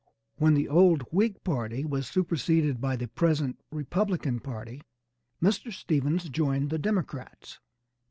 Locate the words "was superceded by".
1.85-2.95